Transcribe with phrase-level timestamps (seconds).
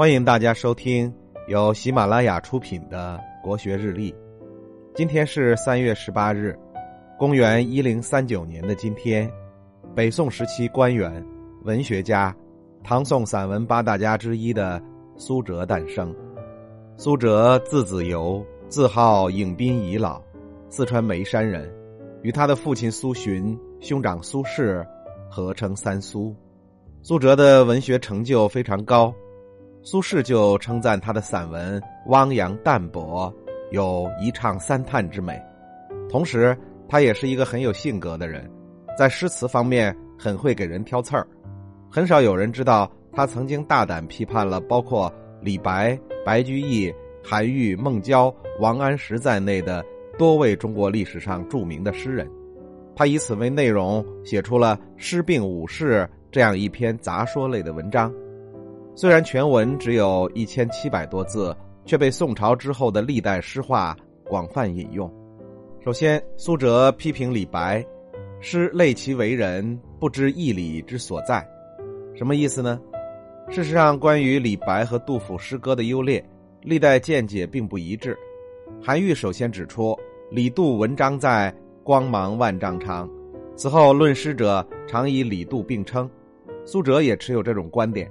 [0.00, 1.14] 欢迎大家收听
[1.46, 4.10] 由喜马拉雅出品的《国学日历》。
[4.94, 6.58] 今天是三月十八日，
[7.18, 9.30] 公元一零三九年的今天，
[9.94, 11.22] 北宋时期官员、
[11.64, 12.34] 文学家、
[12.82, 14.82] 唐宋散文八大家之一的
[15.18, 16.16] 苏辙诞生。
[16.96, 20.18] 苏辙字子由，字号颖宾遗老，
[20.70, 21.70] 四川眉山人，
[22.22, 24.82] 与他的父亲苏洵、兄长苏轼
[25.28, 26.34] 合称三苏。
[27.02, 29.14] 苏辙的文学成就非常高。
[29.82, 33.32] 苏轼就称赞他的散文汪洋淡泊，
[33.70, 35.40] 有一唱三叹之美。
[36.10, 36.56] 同时，
[36.86, 38.48] 他也是一个很有性格的人，
[38.98, 41.26] 在诗词方面很会给人挑刺儿。
[41.90, 46.92] 很少有人知道他曾经大胆批判了包括李白、白居易、
[47.24, 49.82] 韩愈、孟郊、王安石在内的
[50.18, 52.30] 多位中国历史上著名的诗人。
[52.94, 58.12] 他以此为内容，写出了《诗病五事》这样一篇杂说类的文章。
[58.94, 65.10] 虽然全文只有一千七百多字，却被宋朝之后的历代诗话广泛引用。
[65.82, 67.84] 首先，苏辙批评李白，
[68.40, 71.46] 诗类其为人，不知义理之所在。
[72.14, 72.78] 什么意思呢？
[73.48, 76.22] 事实上，关于李白和杜甫诗歌的优劣，
[76.60, 78.16] 历代见解并不一致。
[78.82, 79.98] 韩愈首先指出，
[80.30, 83.08] 李杜文章在，光芒万丈长。
[83.56, 86.08] 此后论诗者常以李杜并称。
[86.66, 88.10] 苏辙也持有这种观点。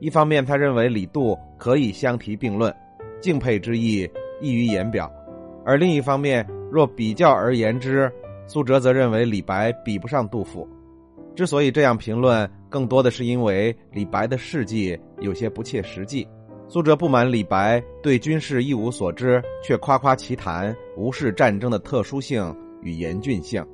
[0.00, 2.74] 一方面，他认为李杜可以相提并论，
[3.20, 4.08] 敬佩之意
[4.40, 5.10] 溢于言表；
[5.64, 8.10] 而另一方面，若比较而言之，
[8.46, 10.68] 苏辙则认为李白比不上杜甫。
[11.34, 16.26] 之所以这样评论，更多的是因为李白的事迹有些不切实际。
[16.68, 23.64] 苏辙不满李白对军事一无所知，却夸夸其谈，无视战争的特殊性与严峻性。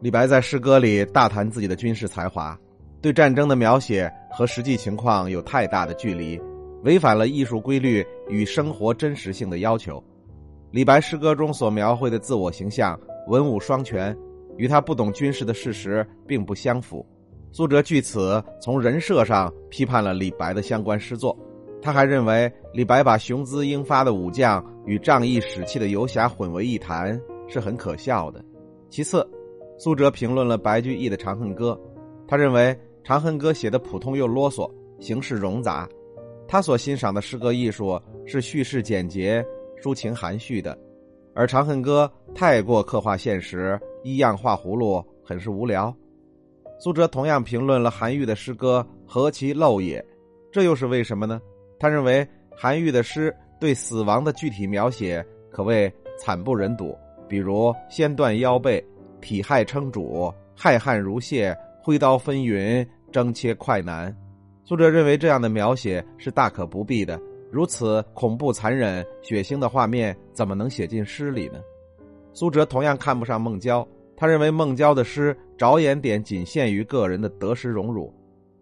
[0.00, 2.58] 李白在诗歌里大谈自己的军事才华。
[3.00, 6.38] 对战争的描写和实际情况有太大的距离，
[6.84, 10.02] 违反了艺术规律与生活真实性的要求。
[10.70, 14.14] 李白诗歌中所描绘的自我形象文武双全，
[14.58, 17.04] 与他不懂军事的事实并不相符。
[17.50, 21.34] 苏辙据此从人设上批判了李白的相关诗作。
[21.80, 27.18] 他还认为李白把雄姿英发的武将与仗义使气的游侠混为一谈
[27.48, 28.44] 是很可笑的。
[28.90, 29.26] 其次，
[29.78, 31.72] 苏辙评论了白居易的《长恨歌》，
[32.28, 32.78] 他认为。
[33.06, 34.68] 《长恨歌》写的普通又啰嗦，
[34.98, 35.88] 形式冗杂。
[36.48, 39.46] 他所欣赏的诗歌艺术是叙事简洁、
[39.80, 40.76] 抒情含蓄的，
[41.32, 45.94] 而《长恨歌》太过刻画现实，依样画葫芦，很是无聊。
[46.80, 50.04] 苏辙同样评论了韩愈的诗歌，何其陋也！
[50.50, 51.40] 这又是为什么呢？
[51.78, 55.88] 他认为韩愈的诗对死亡的具体描写可谓
[56.18, 58.84] 惨不忍睹，比如先断腰背、
[59.20, 60.28] 体骸称主、
[60.58, 62.84] 骇汗如屑、挥刀分云。
[63.16, 64.14] 争切快难，
[64.62, 67.18] 苏辙认为这样的描写是大可不必的。
[67.50, 71.58] 如此恐怖、残忍、血腥的画面，怎么能写进诗里呢？
[72.34, 73.88] 苏辙同样看不上孟郊，
[74.18, 78.12] 他认为孟郊的诗着眼点仅限于个人的得失荣辱，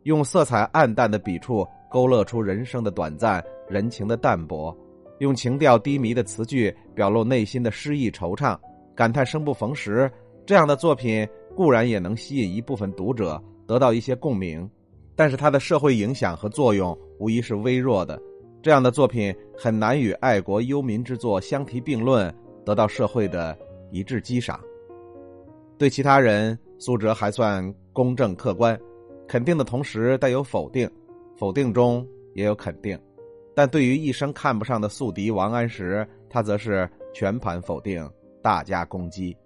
[0.05, 4.73] 用色彩暗淡的笔触勾勒出人生的短暂、人情的淡薄，
[5.19, 8.57] 用情调低迷的词句表露内心的失意惆怅，
[8.95, 10.09] 感叹生不逢时。
[10.47, 13.43] 这样的作品固然也能吸引一部分读者。
[13.67, 14.69] 得到一些共鸣，
[15.17, 18.21] 但是他的社会影响和作用无疑是微弱的。
[18.63, 23.57] 这样的作品很难与爱国忧民之作相提并论，得到社会的
[23.91, 24.59] 一致激赏。
[25.77, 28.79] 对其他人，苏辙还算公正客观，
[29.29, 30.91] 肯定的同时带有否定，
[31.37, 32.99] 否定中也有肯定。
[33.55, 38.09] 但对于一生看不上的宿敌王安石，他则是全盘否定，
[38.43, 39.37] 大加攻击。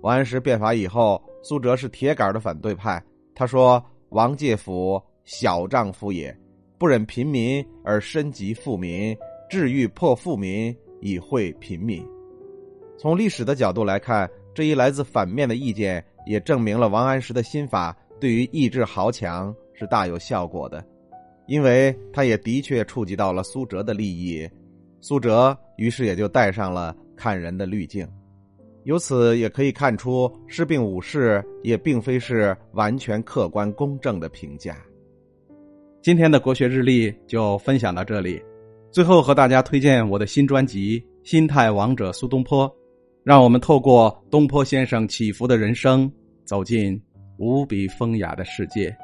[0.00, 3.02] 王安石变法以后，苏辙是铁杆的反对派。
[3.34, 6.36] 他说：“王介甫小丈夫也，
[6.78, 9.16] 不忍贫民而身及富民，
[9.48, 12.06] 志欲破富民以惠贫民。”
[12.98, 20.84] 从历史的角度来看，这一来自反面的意见也证明了王安石的新法对于抑制豪强是大有效果的，
[21.46, 24.46] 因为他也的确触及到了苏辙的利益，
[25.00, 28.06] 苏辙于是也就带上了看人的滤镜。
[28.84, 34.76] 由此也可以看出，施病武士也并非是完全客观公正的评价。
[36.02, 38.42] 今天的国学日历就分享到这里，
[38.90, 42.66] 最后和大家推荐我的新专辑《心态王者苏东坡》，
[43.22, 46.10] 让我们透过东坡先生起伏的人生，
[46.46, 47.00] 走进
[47.36, 48.96] 无比风雅的世界。